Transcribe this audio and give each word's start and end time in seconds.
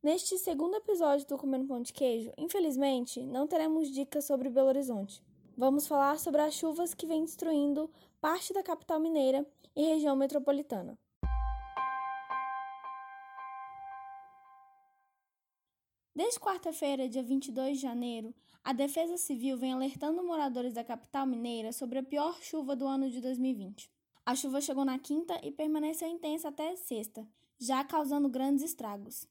Neste 0.00 0.38
segundo 0.38 0.76
episódio 0.76 1.26
do 1.26 1.36
Comendo 1.36 1.66
Pão 1.66 1.82
de 1.82 1.92
Queijo, 1.92 2.32
infelizmente, 2.38 3.20
não 3.26 3.48
teremos 3.48 3.90
dicas 3.90 4.24
sobre 4.24 4.48
Belo 4.48 4.68
Horizonte. 4.68 5.20
Vamos 5.56 5.88
falar 5.88 6.20
sobre 6.20 6.40
as 6.40 6.54
chuvas 6.54 6.94
que 6.94 7.04
vêm 7.04 7.24
destruindo 7.24 7.90
parte 8.20 8.52
da 8.52 8.62
capital 8.62 9.00
mineira 9.00 9.44
e 9.74 9.82
região 9.82 10.14
metropolitana. 10.14 10.96
Desde 16.14 16.38
quarta-feira, 16.38 17.08
dia 17.08 17.24
22 17.24 17.78
de 17.78 17.82
janeiro, 17.82 18.32
a 18.62 18.72
Defesa 18.72 19.16
Civil 19.16 19.58
vem 19.58 19.72
alertando 19.72 20.22
moradores 20.22 20.74
da 20.74 20.84
capital 20.84 21.26
mineira 21.26 21.72
sobre 21.72 21.98
a 21.98 22.04
pior 22.04 22.40
chuva 22.40 22.76
do 22.76 22.86
ano 22.86 23.10
de 23.10 23.20
2020. 23.20 23.90
A 24.24 24.36
chuva 24.36 24.60
chegou 24.60 24.84
na 24.84 24.98
quinta 25.00 25.40
e 25.42 25.50
permaneceu 25.50 26.06
intensa 26.06 26.50
até 26.50 26.76
sexta, 26.76 27.26
já 27.58 27.82
causando 27.82 28.28
grandes 28.28 28.62
estragos. 28.62 29.26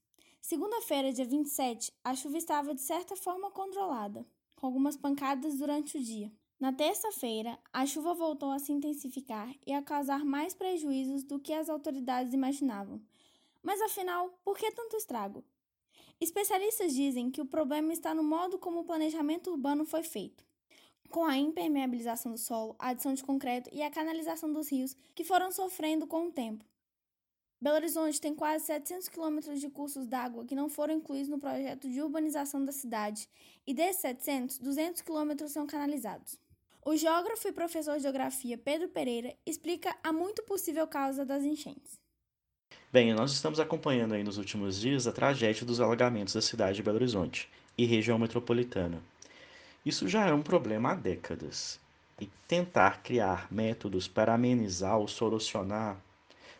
Segunda-feira, 0.49 1.11
dia 1.11 1.25
27, 1.25 1.91
a 2.01 2.15
chuva 2.15 2.37
estava 2.37 2.73
de 2.73 2.79
certa 2.79 3.17
forma 3.17 3.51
controlada, 3.51 4.25
com 4.55 4.65
algumas 4.65 4.95
pancadas 4.95 5.57
durante 5.57 5.97
o 5.97 6.01
dia. 6.01 6.31
Na 6.57 6.71
terça-feira, 6.71 7.59
a 7.73 7.85
chuva 7.85 8.13
voltou 8.13 8.51
a 8.51 8.57
se 8.57 8.71
intensificar 8.71 9.53
e 9.65 9.73
a 9.73 9.81
causar 9.81 10.23
mais 10.23 10.53
prejuízos 10.53 11.21
do 11.23 11.37
que 11.37 11.51
as 11.51 11.67
autoridades 11.67 12.33
imaginavam. 12.33 13.01
Mas 13.61 13.81
afinal, 13.81 14.39
por 14.41 14.57
que 14.57 14.71
tanto 14.71 14.95
estrago? 14.95 15.43
Especialistas 16.17 16.93
dizem 16.93 17.29
que 17.29 17.41
o 17.41 17.45
problema 17.45 17.91
está 17.91 18.15
no 18.15 18.23
modo 18.23 18.57
como 18.57 18.79
o 18.79 18.85
planejamento 18.85 19.51
urbano 19.51 19.83
foi 19.83 20.03
feito, 20.03 20.45
com 21.09 21.25
a 21.25 21.35
impermeabilização 21.35 22.31
do 22.31 22.37
solo, 22.37 22.73
a 22.79 22.91
adição 22.91 23.13
de 23.13 23.21
concreto 23.21 23.69
e 23.73 23.81
a 23.81 23.91
canalização 23.91 24.53
dos 24.53 24.71
rios 24.71 24.95
que 25.13 25.25
foram 25.25 25.51
sofrendo 25.51 26.07
com 26.07 26.27
o 26.27 26.31
tempo. 26.31 26.63
Belo 27.59 27.75
Horizonte 27.75 28.21
tem 28.21 28.35
quase 28.35 28.65
700 28.65 29.09
quilômetros 29.09 29.59
de 29.59 29.67
cursos 29.67 30.05
d'água 30.05 30.45
que 30.45 30.53
não 30.53 30.69
foram 30.69 30.93
incluídos 30.93 31.27
no 31.27 31.39
projeto 31.39 31.89
de 31.89 32.01
urbanização 32.01 32.63
da 32.63 32.71
cidade, 32.71 33.27
e 33.65 33.73
desses 33.73 34.01
700, 34.01 34.59
200 34.59 35.01
quilômetros 35.01 35.51
são 35.51 35.65
canalizados. 35.65 36.37
O 36.85 36.95
geógrafo 36.95 37.47
e 37.47 37.51
professor 37.51 37.97
de 37.97 38.03
geografia 38.03 38.57
Pedro 38.57 38.87
Pereira 38.87 39.35
explica 39.43 39.95
a 40.03 40.13
muito 40.13 40.43
possível 40.43 40.87
causa 40.87 41.25
das 41.25 41.43
enchentes. 41.43 41.99
Bem, 42.93 43.13
nós 43.13 43.31
estamos 43.31 43.59
acompanhando 43.59 44.13
aí 44.13 44.23
nos 44.23 44.37
últimos 44.37 44.79
dias 44.79 45.07
a 45.07 45.11
tragédia 45.11 45.65
dos 45.65 45.81
alagamentos 45.81 46.35
da 46.35 46.41
cidade 46.41 46.77
de 46.77 46.83
Belo 46.83 46.97
Horizonte 46.97 47.49
e 47.77 47.85
região 47.85 48.19
metropolitana. 48.19 49.01
Isso 49.83 50.07
já 50.07 50.27
é 50.27 50.33
um 50.33 50.43
problema 50.43 50.91
há 50.91 50.95
décadas. 50.95 51.79
E 52.21 52.27
tentar 52.47 53.03
criar 53.03 53.51
métodos 53.51 54.07
para 54.07 54.33
amenizar 54.33 54.97
ou 54.97 55.07
solucionar, 55.07 56.01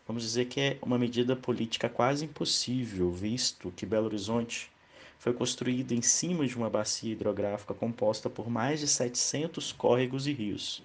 vamos 0.08 0.22
dizer 0.22 0.46
que 0.46 0.58
é 0.58 0.78
uma 0.80 0.98
medida 0.98 1.36
política 1.36 1.86
quase 1.86 2.24
impossível, 2.24 3.12
visto 3.12 3.70
que 3.76 3.84
Belo 3.84 4.06
Horizonte 4.06 4.70
foi 5.18 5.34
construído 5.34 5.92
em 5.92 6.00
cima 6.00 6.46
de 6.46 6.56
uma 6.56 6.70
bacia 6.70 7.12
hidrográfica 7.12 7.74
composta 7.74 8.30
por 8.30 8.48
mais 8.48 8.80
de 8.80 8.88
700 8.88 9.70
córregos 9.72 10.26
e 10.26 10.32
rios. 10.32 10.82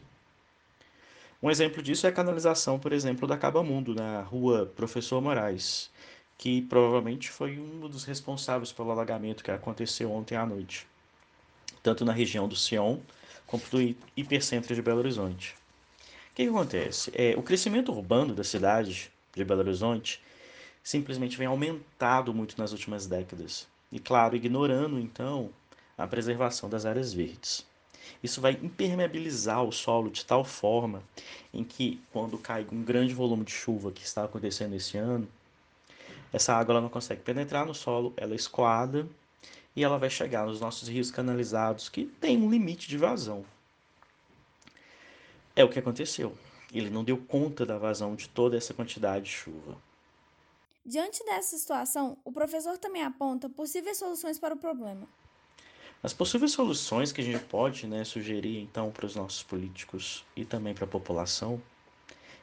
Um 1.41 1.49
exemplo 1.49 1.81
disso 1.81 2.05
é 2.05 2.09
a 2.09 2.13
canalização, 2.13 2.77
por 2.77 2.91
exemplo, 2.91 3.25
da 3.25 3.37
Caba 3.37 3.63
Mundo, 3.63 3.95
na 3.95 4.21
rua 4.21 4.71
Professor 4.75 5.21
Moraes, 5.21 5.89
que 6.37 6.61
provavelmente 6.63 7.29
foi 7.29 7.57
um 7.57 7.87
dos 7.87 8.03
responsáveis 8.03 8.73
pelo 8.73 8.91
alagamento 8.91 9.43
que 9.43 9.51
aconteceu 9.51 10.11
ontem 10.11 10.35
à 10.35 10.45
noite, 10.45 10.85
tanto 11.81 12.03
na 12.03 12.11
região 12.11 12.47
do 12.47 12.55
Sion 12.55 12.97
quanto 13.47 13.69
do 13.69 13.95
hipercentro 14.17 14.75
de 14.75 14.81
Belo 14.81 14.99
Horizonte. 14.99 15.55
O 16.31 16.35
que, 16.35 16.43
que 16.43 16.49
acontece? 16.49 17.11
É, 17.13 17.35
o 17.37 17.43
crescimento 17.43 17.91
urbano 17.91 18.33
da 18.33 18.43
cidade 18.43 19.12
de 19.35 19.43
Belo 19.43 19.61
Horizonte 19.61 20.21
simplesmente 20.83 21.37
vem 21.37 21.47
aumentado 21.47 22.33
muito 22.33 22.57
nas 22.57 22.71
últimas 22.71 23.07
décadas. 23.07 23.67
E, 23.91 23.99
claro, 23.99 24.35
ignorando 24.35 24.99
então 24.99 25.49
a 25.97 26.07
preservação 26.07 26.69
das 26.69 26.85
áreas 26.85 27.13
verdes. 27.13 27.65
Isso 28.21 28.41
vai 28.41 28.53
impermeabilizar 28.61 29.63
o 29.63 29.71
solo 29.71 30.09
de 30.09 30.25
tal 30.25 30.43
forma 30.43 31.01
em 31.53 31.63
que, 31.63 32.01
quando 32.11 32.37
cai 32.37 32.65
um 32.71 32.83
grande 32.83 33.13
volume 33.13 33.45
de 33.45 33.51
chuva 33.51 33.91
que 33.91 34.03
está 34.03 34.25
acontecendo 34.25 34.75
esse 34.75 34.97
ano, 34.97 35.27
essa 36.31 36.53
água 36.53 36.73
ela 36.73 36.81
não 36.81 36.89
consegue 36.89 37.21
penetrar 37.21 37.65
no 37.65 37.73
solo, 37.73 38.13
ela 38.17 38.35
escoada 38.35 39.07
e 39.75 39.83
ela 39.83 39.97
vai 39.97 40.09
chegar 40.09 40.45
nos 40.45 40.59
nossos 40.59 40.89
rios 40.89 41.11
canalizados 41.11 41.89
que 41.89 42.05
tem 42.05 42.37
um 42.37 42.49
limite 42.49 42.89
de 42.89 42.97
vazão. 42.97 43.45
É 45.55 45.63
o 45.63 45.69
que 45.69 45.79
aconteceu. 45.79 46.35
Ele 46.73 46.89
não 46.89 47.03
deu 47.03 47.17
conta 47.17 47.65
da 47.65 47.77
vazão 47.77 48.15
de 48.15 48.27
toda 48.27 48.57
essa 48.57 48.73
quantidade 48.73 49.25
de 49.25 49.31
chuva. 49.31 49.77
Diante 50.85 51.23
dessa 51.23 51.57
situação, 51.57 52.17
o 52.25 52.31
professor 52.31 52.77
também 52.77 53.03
aponta 53.03 53.47
possíveis 53.47 53.97
soluções 53.97 54.37
para 54.37 54.55
o 54.55 54.57
problema. 54.57 55.07
As 56.01 56.11
possíveis 56.11 56.51
soluções 56.51 57.13
que 57.13 57.21
a 57.21 57.23
gente 57.23 57.45
pode 57.45 57.87
né, 57.87 58.03
sugerir 58.03 58.59
então 58.59 58.91
para 58.91 59.05
os 59.05 59.15
nossos 59.15 59.41
políticos 59.41 60.25
e 60.35 60.43
também 60.43 60.73
para 60.73 60.83
a 60.83 60.87
população 60.87 61.61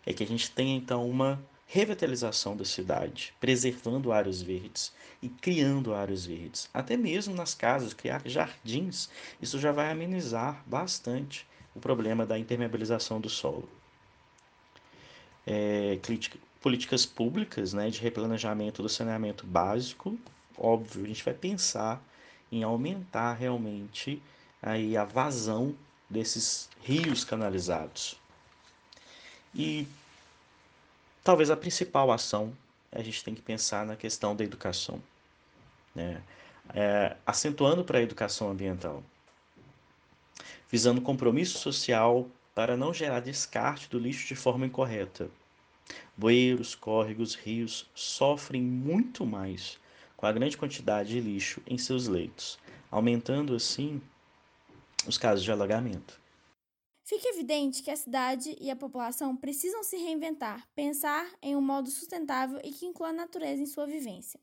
é 0.07 0.15
que 0.15 0.25
a 0.25 0.27
gente 0.27 0.51
tenha 0.51 0.75
então 0.75 1.07
uma 1.07 1.39
revitalização 1.67 2.57
da 2.57 2.65
cidade, 2.65 3.35
preservando 3.39 4.11
áreas 4.11 4.41
verdes 4.41 4.93
e 5.23 5.29
criando 5.29 5.95
áreas 5.95 6.25
verdes. 6.25 6.71
Até 6.73 6.97
mesmo 6.97 7.35
nas 7.35 7.55
casas, 7.55 7.93
criar 7.93 8.23
jardins, 8.25 9.11
isso 9.43 9.59
já 9.59 9.71
vai 9.71 9.91
amenizar 9.91 10.65
bastante 10.67 11.47
o 11.75 11.79
problema 11.79 12.25
da 12.25 12.39
impermeabilização 12.39 13.21
do 13.21 13.29
solo. 13.29 13.69
É, 15.47 15.99
políticas 16.61 17.07
públicas 17.07 17.73
né, 17.73 17.91
de 17.91 18.01
replanejamento 18.01 18.83
do 18.83 18.89
saneamento 18.89 19.47
básico, 19.47 20.19
óbvio, 20.57 21.05
a 21.05 21.09
gente 21.09 21.25
vai 21.25 21.35
pensar 21.35 22.03
em 22.53 22.63
aumentar 22.63 23.35
realmente 23.35 24.23
aí 24.63 24.97
a 24.97 25.05
vazão 25.05 25.75
desses 26.09 26.69
rios 26.83 27.25
canalizados. 27.25 28.21
E 29.55 29.87
talvez 31.25 31.51
a 31.51 31.57
principal 31.57 32.11
ação 32.11 32.53
a 32.93 33.03
gente 33.03 33.23
tem 33.23 33.35
que 33.35 33.43
pensar 33.43 33.87
na 33.87 33.97
questão 33.97 34.35
da 34.35 34.43
educação, 34.43 35.01
né? 35.95 36.23
É, 36.75 37.17
acentuando 37.27 37.85
para 37.85 37.99
a 37.99 38.03
educação 38.03 38.51
ambiental, 38.51 39.03
visando 40.71 41.01
compromisso 41.01 41.59
social 41.59 42.29
para 42.55 42.77
não 42.77 42.93
gerar 42.93 43.21
descarte 43.21 43.89
do 43.89 43.99
lixo 43.99 44.27
de 44.27 44.35
forma 44.35 44.67
incorreta. 44.67 45.31
Bueiros, 46.17 46.75
córregos, 46.75 47.35
rios 47.35 47.91
sofrem 47.95 48.63
muito 48.63 49.25
mais 49.25 49.79
com 50.17 50.27
a 50.27 50.33
grande 50.33 50.57
quantidade 50.57 51.11
de 51.11 51.21
lixo 51.21 51.63
em 51.67 51.79
seus 51.79 52.07
leitos, 52.07 52.59
aumentando 52.91 53.55
assim 53.55 54.01
os 55.07 55.17
casos 55.17 55.43
de 55.43 55.51
alagamento. 55.51 56.21
Fica 57.03 57.29
evidente 57.31 57.83
que 57.83 57.91
a 57.91 57.97
cidade 57.97 58.57
e 58.61 58.71
a 58.71 58.77
população 58.77 59.37
precisam 59.37 59.83
se 59.83 59.97
reinventar, 59.97 60.69
pensar 60.77 61.29
em 61.43 61.57
um 61.57 61.61
modo 61.61 61.91
sustentável 61.91 62.61
e 62.63 62.71
que 62.71 62.87
inclua 62.87 63.09
a 63.09 63.13
natureza 63.13 63.61
em 63.61 63.67
sua 63.67 63.87
vivência. 63.87 64.39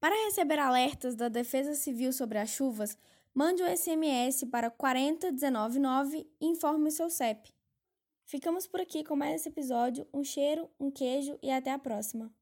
Para 0.00 0.14
receber 0.26 0.58
alertas 0.58 1.14
da 1.14 1.28
Defesa 1.28 1.74
Civil 1.74 2.12
sobre 2.12 2.38
as 2.38 2.50
chuvas, 2.50 2.96
mande 3.34 3.62
um 3.62 3.76
SMS 3.76 4.44
para 4.44 4.70
40199 4.70 6.26
e 6.40 6.46
informe 6.46 6.88
o 6.88 6.92
seu 6.92 7.10
CEP. 7.10 7.52
Ficamos 8.26 8.66
por 8.66 8.80
aqui 8.80 9.04
com 9.04 9.16
mais 9.16 9.40
esse 9.40 9.48
episódio. 9.48 10.06
Um 10.14 10.22
cheiro, 10.22 10.70
um 10.78 10.90
queijo 10.90 11.38
e 11.42 11.50
até 11.50 11.72
a 11.72 11.78
próxima. 11.78 12.32